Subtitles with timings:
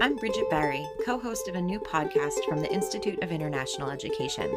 [0.00, 4.48] I'm Bridget Barry, co host of a new podcast from the Institute of International Education.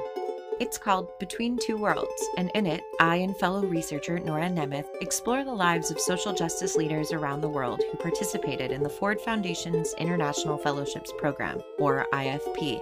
[0.59, 5.43] It's called Between Two Worlds, and in it, I and fellow researcher Nora Nemeth explore
[5.43, 9.95] the lives of social justice leaders around the world who participated in the Ford Foundation's
[9.95, 12.79] International Fellowships Program, or IFP.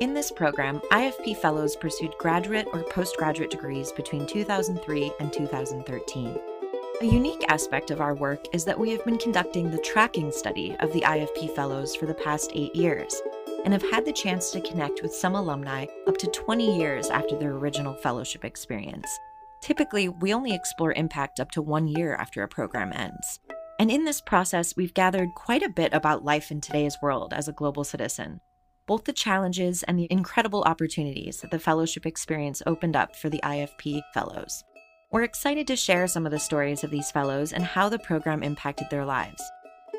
[0.00, 6.38] In this program, IFP fellows pursued graduate or postgraduate degrees between 2003 and 2013.
[7.00, 10.74] A unique aspect of our work is that we have been conducting the tracking study
[10.80, 13.22] of the IFP Fellows for the past eight years,
[13.64, 17.38] and have had the chance to connect with some alumni up to 20 years after
[17.38, 19.06] their original fellowship experience.
[19.62, 23.38] Typically, we only explore impact up to one year after a program ends.
[23.78, 27.46] And in this process, we've gathered quite a bit about life in today's world as
[27.46, 28.40] a global citizen,
[28.88, 33.40] both the challenges and the incredible opportunities that the fellowship experience opened up for the
[33.44, 34.64] IFP Fellows.
[35.10, 38.42] We're excited to share some of the stories of these fellows and how the program
[38.42, 39.42] impacted their lives.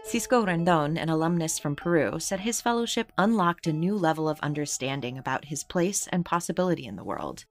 [0.05, 5.17] Cisco Rendon, an alumnus from Peru, said his fellowship unlocked a new level of understanding
[5.17, 7.45] about his place and possibility in the world.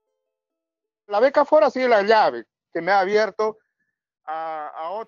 [1.09, 3.55] La beca Ford ha la llave que me ha abierto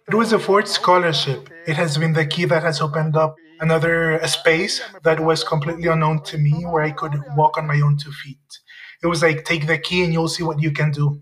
[0.08, 1.50] it was a Ford scholarship.
[1.66, 6.22] It has been the key that has opened up another space that was completely unknown
[6.24, 8.38] to me where I could walk on my own two feet.
[9.02, 11.20] It was like, take the key and you'll see what you can do.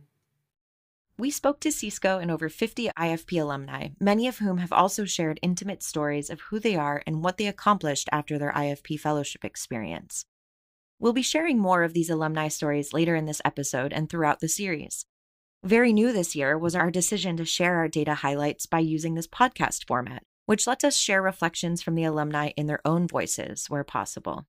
[1.20, 5.40] We spoke to Cisco and over 50 IFP alumni, many of whom have also shared
[5.42, 10.26] intimate stories of who they are and what they accomplished after their IFP fellowship experience.
[11.00, 14.46] We'll be sharing more of these alumni stories later in this episode and throughout the
[14.46, 15.06] series.
[15.64, 19.26] Very new this year was our decision to share our data highlights by using this
[19.26, 23.82] podcast format, which lets us share reflections from the alumni in their own voices where
[23.82, 24.46] possible.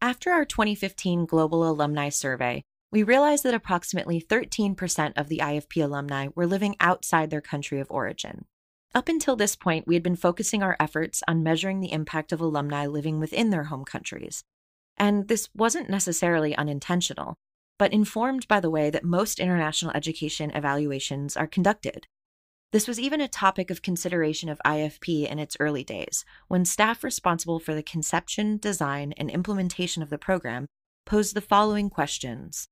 [0.00, 6.28] After our 2015 Global Alumni Survey, we realized that approximately 13% of the IFP alumni
[6.34, 8.46] were living outside their country of origin.
[8.94, 12.40] Up until this point, we had been focusing our efforts on measuring the impact of
[12.40, 14.42] alumni living within their home countries.
[14.96, 17.36] And this wasn't necessarily unintentional,
[17.78, 22.06] but informed by the way that most international education evaluations are conducted.
[22.72, 27.04] This was even a topic of consideration of IFP in its early days, when staff
[27.04, 30.66] responsible for the conception, design, and implementation of the program
[31.06, 32.68] posed the following questions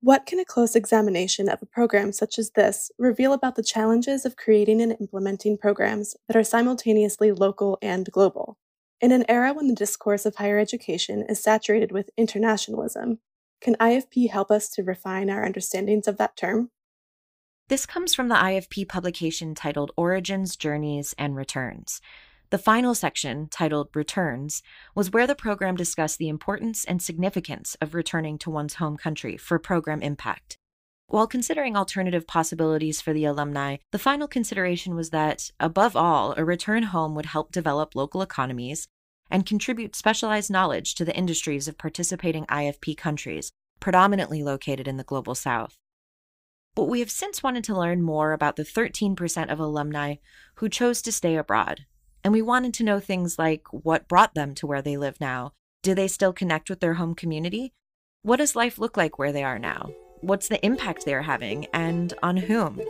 [0.00, 4.24] what can a close examination of a program such as this reveal about the challenges
[4.24, 8.56] of creating and implementing programs that are simultaneously local and global?
[9.00, 13.18] In an era when the discourse of higher education is saturated with internationalism,
[13.60, 16.70] can IFP help us to refine our understandings of that term?
[17.68, 22.00] This comes from the IFP publication titled Origins, Journeys, and Returns,
[22.50, 24.62] the final section, titled Returns,
[24.94, 29.36] was where the program discussed the importance and significance of returning to one's home country
[29.36, 30.56] for program impact.
[31.08, 36.44] While considering alternative possibilities for the alumni, the final consideration was that, above all, a
[36.44, 38.88] return home would help develop local economies
[39.30, 45.04] and contribute specialized knowledge to the industries of participating IFP countries, predominantly located in the
[45.04, 45.76] global south.
[46.74, 50.16] But we have since wanted to learn more about the 13% of alumni
[50.56, 51.86] who chose to stay abroad,
[52.24, 55.52] and we wanted to know things like what brought them to where they live now.
[55.82, 57.72] Do they still connect with their home community?
[58.22, 59.90] What does life look like where they are now?
[60.20, 62.80] What's the impact they're having and on whom?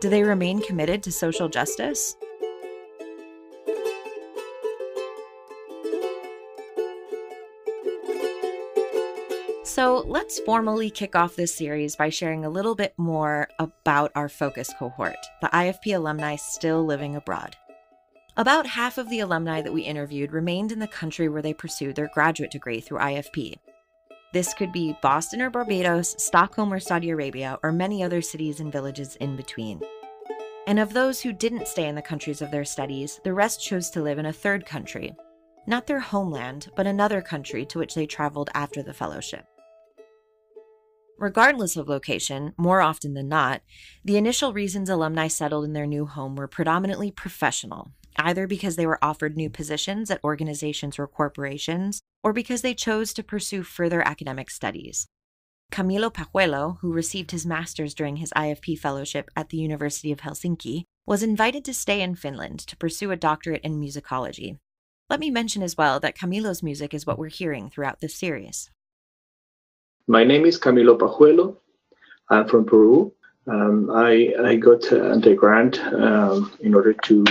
[0.00, 2.16] Do they remain committed to social justice?
[9.62, 14.28] So let's formally kick off this series by sharing a little bit more about our
[14.28, 17.56] focus cohort, the IFP alumni still living abroad.
[18.36, 21.94] About half of the alumni that we interviewed remained in the country where they pursued
[21.94, 23.54] their graduate degree through IFP.
[24.32, 28.72] This could be Boston or Barbados, Stockholm or Saudi Arabia, or many other cities and
[28.72, 29.80] villages in between.
[30.66, 33.88] And of those who didn't stay in the countries of their studies, the rest chose
[33.90, 35.14] to live in a third country.
[35.68, 39.46] Not their homeland, but another country to which they traveled after the fellowship.
[41.18, 43.62] Regardless of location, more often than not,
[44.04, 48.86] the initial reasons alumni settled in their new home were predominantly professional, either because they
[48.86, 54.06] were offered new positions at organizations or corporations, or because they chose to pursue further
[54.06, 55.06] academic studies.
[55.72, 60.84] Camilo Pajuelo, who received his master's during his IFP fellowship at the University of Helsinki,
[61.06, 64.58] was invited to stay in Finland to pursue a doctorate in musicology.
[65.10, 68.70] Let me mention as well that Camilo's music is what we're hearing throughout this series.
[70.06, 71.56] My name is Camilo Pajuelo.
[72.30, 73.12] I'm from Peru.
[73.46, 77.24] Um, I, I got uh, the grant um, in order to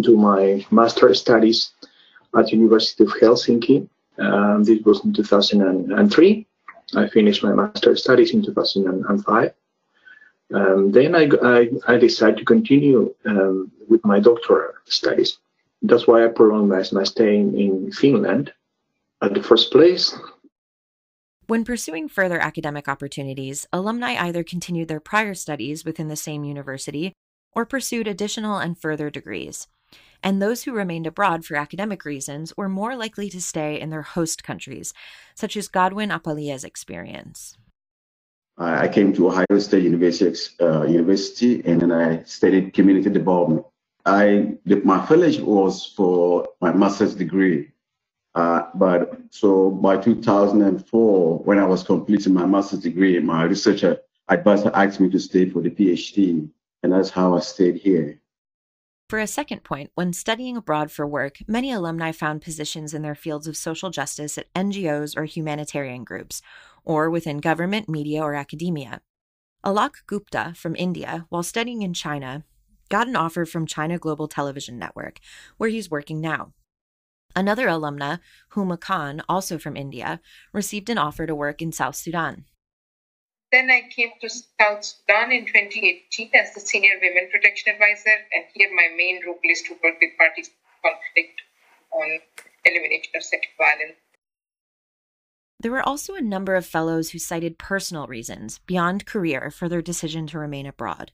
[0.00, 1.72] do my master studies
[2.36, 3.88] at University of Helsinki.
[4.18, 6.46] Um, this was in 2003.
[6.94, 9.52] I finished my master studies in 2005.
[10.54, 15.38] Um, then I, I, I, decided to continue um, with my doctoral studies.
[15.80, 18.52] that's why I prolonged my, stay in Finland
[19.22, 20.14] at the first place.
[21.48, 27.12] When pursuing further academic opportunities, alumni either continued their prior studies within the same university
[27.52, 29.66] or pursued additional and further degrees.
[30.22, 34.02] And those who remained abroad for academic reasons were more likely to stay in their
[34.02, 34.94] host countries,
[35.34, 37.58] such as Godwin Apalia's experience.
[38.56, 43.66] I came to Ohio State University, uh, University and then I studied community development.
[44.06, 47.71] I my fellowship was for my master's degree,
[48.34, 53.98] uh, but so by 2004, when I was completing my master's degree, my researcher
[54.28, 56.48] advisor asked me to stay for the PhD,
[56.82, 58.18] and that's how I stayed here.
[59.10, 63.14] For a second point, when studying abroad for work, many alumni found positions in their
[63.14, 66.40] fields of social justice at NGOs or humanitarian groups,
[66.82, 69.02] or within government, media, or academia.
[69.66, 72.44] Alok Gupta from India, while studying in China,
[72.88, 75.18] got an offer from China Global Television Network,
[75.58, 76.54] where he's working now.
[77.34, 78.20] Another alumna,
[78.52, 80.20] Huma Khan, also from India,
[80.52, 82.44] received an offer to work in South Sudan.
[83.50, 88.44] Then I came to South Sudan in 2018 as the Senior Women Protection Advisor, and
[88.54, 90.50] here my main role is to work with parties
[90.82, 91.40] conflict
[91.92, 92.18] on
[92.64, 93.98] elimination of sexual violence.
[95.60, 99.82] There were also a number of fellows who cited personal reasons beyond career for their
[99.82, 101.12] decision to remain abroad.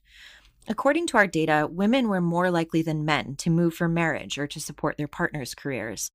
[0.71, 4.45] According to our data, women were more likely than men to move for marriage or
[4.45, 6.11] to support their partners' careers.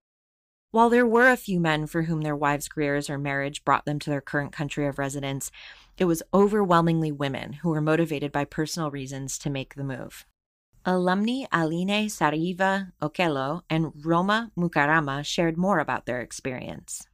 [0.70, 3.98] While there were a few men for whom their wives' careers or marriage brought them
[3.98, 5.50] to their current country of residence,
[5.98, 10.24] it was overwhelmingly women who were motivated by personal reasons to make the move.
[10.84, 17.08] Alumni Aline Sariva Okelo and Roma Mukarama shared more about their experience.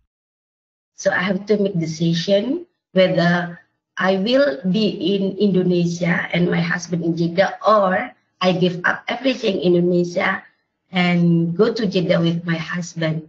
[0.96, 3.60] So I have to make decision whether
[4.00, 8.08] I will be in Indonesia and my husband in Jeddah, or
[8.40, 10.40] I give up everything in Indonesia
[10.88, 13.28] and go to Jeddah with my husband.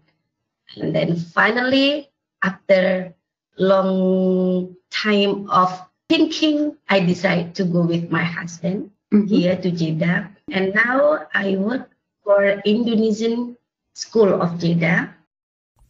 [0.80, 2.08] And then finally,
[2.40, 3.12] after
[3.60, 5.76] long time of
[6.08, 9.28] thinking, I decide to go with my husband mm-hmm.
[9.28, 10.32] here to Jeddah.
[10.56, 11.92] And now I work
[12.24, 13.60] for Indonesian
[13.92, 15.12] School of Jeddah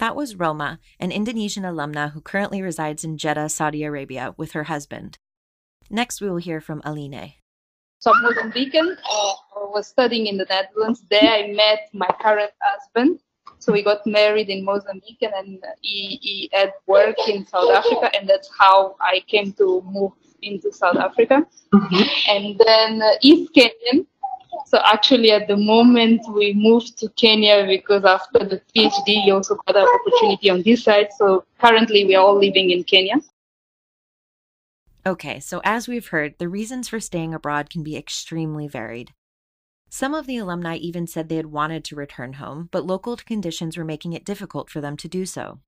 [0.01, 4.63] that was Roma, an Indonesian alumna who currently resides in Jeddah, Saudi Arabia, with her
[4.63, 5.19] husband.
[5.91, 7.33] Next, we will hear from Aline.
[7.99, 8.97] So I'm Mozambican.
[8.97, 11.03] Uh, I was studying in the Netherlands.
[11.11, 13.19] There, I met my current husband.
[13.59, 18.27] So we got married in Mozambique, and he, he had work in South Africa, and
[18.27, 21.45] that's how I came to move into South Africa.
[21.75, 22.03] Mm-hmm.
[22.27, 24.07] And then uh, East Kenyan,
[24.65, 29.55] so actually, at the moment, we moved to Kenya because after the PhD, you also
[29.67, 31.09] got an opportunity on this side.
[31.17, 33.15] So currently, we are all living in Kenya.
[35.05, 39.13] Okay, so as we've heard, the reasons for staying abroad can be extremely varied.
[39.89, 43.77] Some of the alumni even said they had wanted to return home, but local conditions
[43.77, 45.59] were making it difficult for them to do so.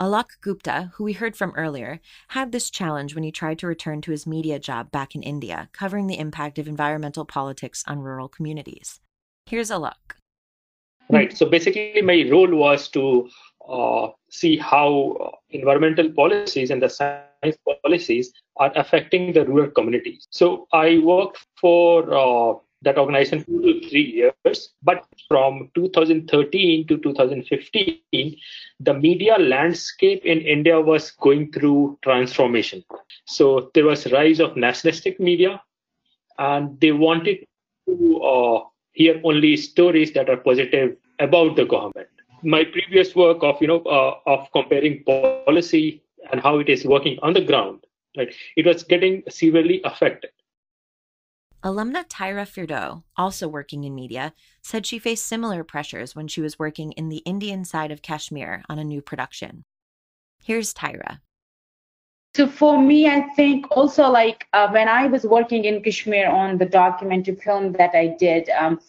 [0.00, 4.00] Alok Gupta, who we heard from earlier, had this challenge when he tried to return
[4.02, 8.28] to his media job back in India, covering the impact of environmental politics on rural
[8.28, 9.00] communities.
[9.46, 10.14] Here's Alok.
[11.10, 11.36] Right.
[11.36, 13.28] So basically, my role was to
[13.68, 20.28] uh, see how environmental policies and the science policies are affecting the rural communities.
[20.30, 24.70] So I worked for uh, that organization to three years.
[24.82, 28.36] But from 2013 to 2015,
[28.80, 32.84] the media landscape in India was going through transformation.
[33.26, 35.60] So there was rise of nationalistic media,
[36.38, 37.44] and they wanted
[37.86, 42.08] to uh, hear only stories that are positive about the government.
[42.42, 47.18] My previous work of you know uh, of comparing policy and how it is working
[47.22, 47.84] on the ground,
[48.16, 50.30] like it was getting severely affected.
[51.68, 54.32] Alumna Tyra Firdo, also working in media,
[54.62, 58.62] said she faced similar pressures when she was working in the Indian side of Kashmir
[58.70, 59.66] on a new production.
[60.42, 61.18] Here's Tyra.
[62.34, 66.56] So for me, I think also like uh, when I was working in Kashmir on
[66.56, 68.80] the documentary film that I did, um,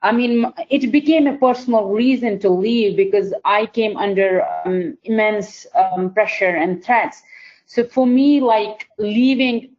[0.00, 5.66] I mean, it became a personal reason to leave because I came under um, immense
[5.74, 7.22] um, pressure and threats.
[7.66, 9.71] So for me, like leaving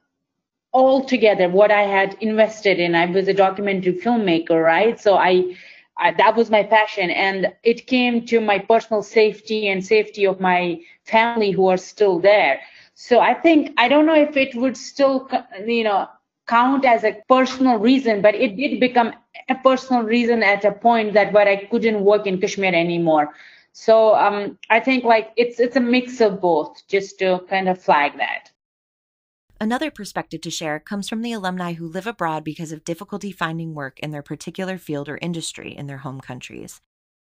[0.73, 2.95] altogether what I had invested in.
[2.95, 4.99] I was a documentary filmmaker, right?
[4.99, 5.55] So I,
[5.97, 10.39] I, that was my passion, and it came to my personal safety and safety of
[10.39, 12.59] my family who are still there.
[12.95, 15.29] So I think I don't know if it would still,
[15.65, 16.07] you know,
[16.47, 19.13] count as a personal reason, but it did become
[19.49, 23.29] a personal reason at a point that where I couldn't work in Kashmir anymore.
[23.73, 27.81] So um, I think like it's it's a mix of both, just to kind of
[27.81, 28.52] flag that.
[29.63, 33.73] Another perspective to share comes from the alumni who live abroad because of difficulty finding
[33.73, 36.81] work in their particular field or industry in their home countries.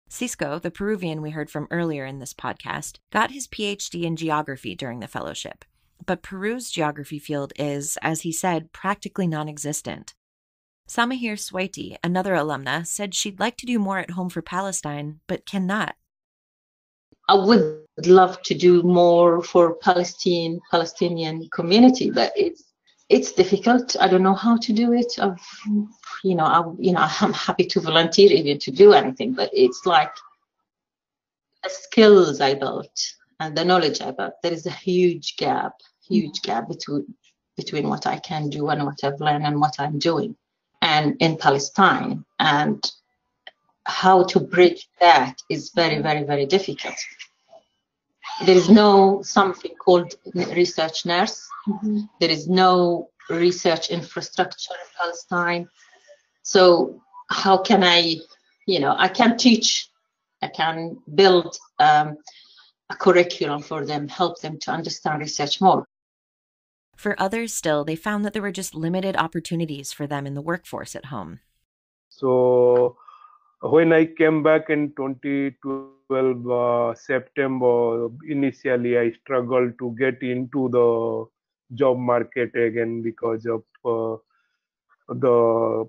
[0.10, 4.74] Cisco, the Peruvian we heard from earlier in this podcast, got his PhD in geography
[4.74, 5.66] during the fellowship.
[6.04, 10.16] But Peru's geography field is, as he said, practically non existent.
[10.90, 15.46] Samahir Swaiti, another alumna, said she'd like to do more at home for Palestine, but
[15.46, 15.96] cannot.
[17.30, 22.64] I would love to do more for Palestine Palestinian community, but it's
[23.08, 23.96] it's difficult.
[24.00, 25.14] I don't know how to do it.
[25.20, 25.40] I've,
[26.24, 29.86] you know, I, you know, I'm happy to volunteer even to do anything, but it's
[29.86, 30.12] like
[31.64, 33.00] the skills I built
[33.40, 34.34] and the knowledge I built.
[34.42, 35.74] There is a huge gap,
[36.08, 36.52] huge mm-hmm.
[36.52, 37.14] gap between
[37.56, 40.36] between what I can do and what I've learned and what I'm doing,
[40.82, 42.26] and in Palestine.
[42.40, 42.84] And
[43.86, 46.96] how to bridge that is very, very, very difficult.
[48.44, 51.48] There is no something called research nurse.
[51.68, 52.02] Mm-hmm.
[52.20, 55.68] There is no research infrastructure in Palestine.
[56.44, 58.18] So how can I,
[58.68, 59.90] you know, I can teach,
[60.42, 62.18] I can build um,
[62.90, 65.88] a curriculum for them, help them to understand research more.
[66.96, 70.42] For others still, they found that there were just limited opportunities for them in the
[70.42, 71.40] workforce at home.
[72.10, 72.96] So
[73.62, 81.26] when I came back in 2012 uh, September, initially I struggled to get into the
[81.76, 84.18] job market again because of uh,
[85.10, 85.86] the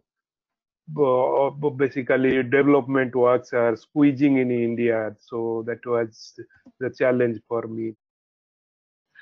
[0.98, 5.14] uh, basically development works are squeezing in India.
[5.18, 6.38] So that was
[6.78, 7.94] the challenge for me.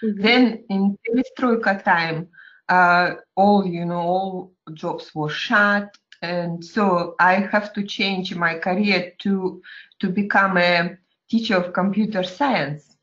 [0.03, 2.29] Then in Perestroika time,
[2.69, 8.59] uh, all you know, all jobs were shut and so I have to change my
[8.59, 9.63] career to
[10.01, 10.97] to become a
[11.29, 12.97] teacher of computer science.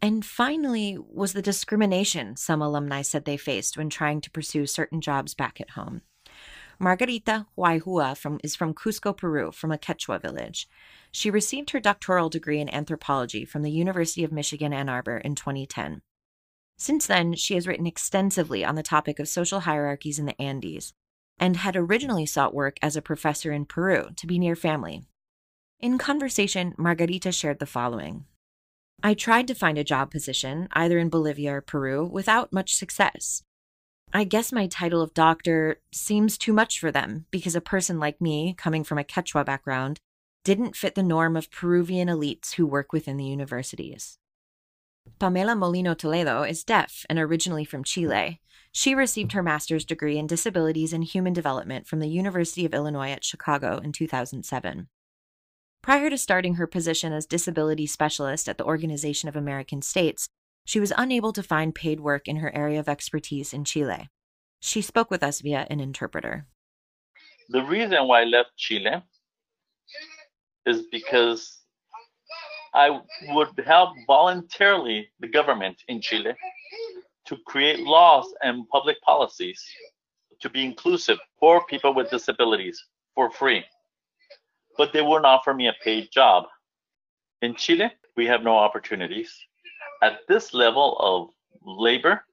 [0.00, 5.00] And finally, was the discrimination some alumni said they faced when trying to pursue certain
[5.00, 6.02] jobs back at home.
[6.78, 10.68] Margarita Huayhua from, is from Cusco, Peru, from a Quechua village.
[11.10, 15.34] She received her doctoral degree in anthropology from the University of Michigan Ann Arbor in
[15.36, 16.02] 2010.
[16.76, 20.92] Since then, she has written extensively on the topic of social hierarchies in the Andes,
[21.38, 25.02] and had originally sought work as a professor in Peru to be near family.
[25.80, 28.26] In conversation, Margarita shared the following
[29.02, 33.42] I tried to find a job position, either in Bolivia or Peru, without much success.
[34.12, 38.20] I guess my title of doctor seems too much for them because a person like
[38.20, 39.98] me, coming from a Quechua background,
[40.44, 44.18] didn't fit the norm of Peruvian elites who work within the universities.
[45.18, 48.40] Pamela Molino Toledo is deaf and originally from Chile.
[48.76, 53.12] She received her master's degree in disabilities and human development from the University of Illinois
[53.12, 54.88] at Chicago in 2007.
[55.80, 60.28] Prior to starting her position as disability specialist at the Organization of American States,
[60.64, 64.08] she was unable to find paid work in her area of expertise in Chile.
[64.58, 66.48] She spoke with us via an interpreter.
[67.50, 69.04] The reason why I left Chile
[70.66, 71.60] is because
[72.74, 76.34] I would help voluntarily the government in Chile
[77.26, 79.62] to create laws and public policies
[80.40, 83.64] to be inclusive for people with disabilities for free.
[84.76, 86.44] But they wouldn't offer me a paid job.
[87.42, 89.34] In Chile, we have no opportunities
[90.02, 91.30] at this level of
[91.64, 92.24] labor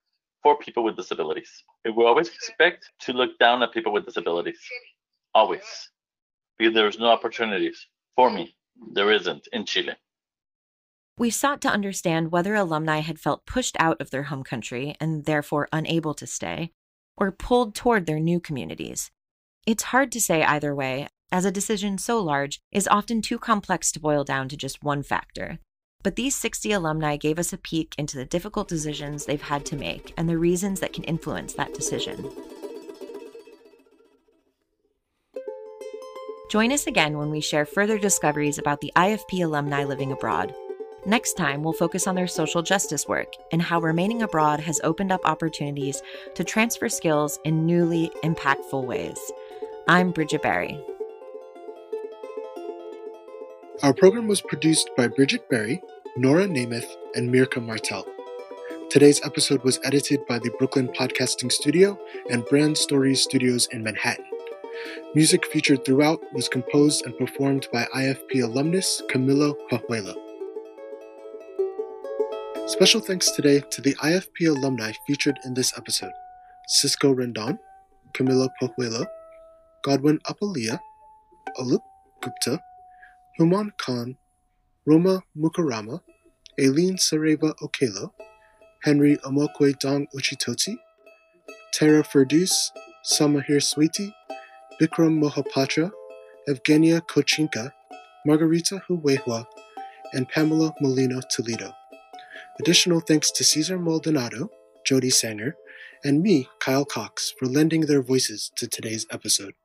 [0.43, 1.63] for people with disabilities.
[1.85, 4.59] We always expect to look down at people with disabilities.
[5.33, 5.89] Always.
[6.57, 8.55] Because there's no opportunities for me.
[8.93, 9.93] There isn't in Chile.
[11.17, 15.25] We sought to understand whether alumni had felt pushed out of their home country and
[15.25, 16.71] therefore unable to stay,
[17.17, 19.11] or pulled toward their new communities.
[19.67, 23.91] It's hard to say either way, as a decision so large is often too complex
[23.91, 25.59] to boil down to just one factor.
[26.03, 29.75] But these 60 alumni gave us a peek into the difficult decisions they've had to
[29.75, 32.31] make and the reasons that can influence that decision.
[36.49, 40.53] Join us again when we share further discoveries about the IFP alumni living abroad
[41.05, 45.11] Next time, we'll focus on their social justice work and how remaining abroad has opened
[45.11, 46.03] up opportunities
[46.35, 49.19] to transfer skills in newly impactful ways.
[49.87, 50.79] I'm Bridget Barry.
[53.81, 55.81] Our program was produced by Bridget Barry,
[56.17, 58.05] Nora Nemeth, and Mirka Martel.
[58.91, 61.97] Today's episode was edited by the Brooklyn Podcasting Studio
[62.29, 64.25] and Brand Stories Studios in Manhattan.
[65.15, 70.30] Music featured throughout was composed and performed by IFP alumnus Camilo Pajuelo.
[72.71, 76.13] Special thanks today to the IFP alumni featured in this episode
[76.69, 77.59] Cisco Rendon,
[78.13, 79.05] Camilo Pajuelo,
[79.83, 80.79] Godwin Apalia,
[81.59, 81.81] Alok
[82.21, 82.61] Gupta,
[83.37, 84.15] Huma Khan,
[84.85, 85.99] Roma Mukarama,
[86.57, 88.11] Aileen Sareva Okelo,
[88.83, 90.77] Henry Omokwe Dong Uchitoti,
[91.73, 92.71] Tara Ferdus,
[93.05, 94.13] Samahir Switi,
[94.79, 95.91] Bikram Mohapatra,
[96.47, 97.73] Evgenia Kochinka,
[98.25, 99.45] Margarita Huayhua,
[100.13, 101.73] and Pamela Molino Toledo.
[102.61, 104.51] Additional thanks to Cesar Maldonado,
[104.85, 105.55] Jody Sanger,
[106.03, 109.55] and me, Kyle Cox, for lending their voices to today's episode.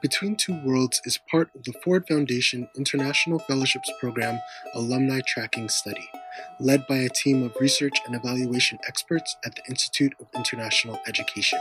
[0.00, 4.38] Between Two Worlds is part of the Ford Foundation International Fellowships Program
[4.72, 6.08] Alumni Tracking Study,
[6.60, 11.58] led by a team of research and evaluation experts at the Institute of International Education.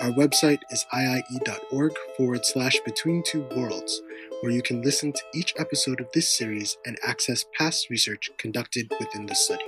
[0.00, 4.02] Our website is iie.org forward slash between two worlds,
[4.40, 8.90] where you can listen to each episode of this series and access past research conducted
[8.98, 9.64] within the study.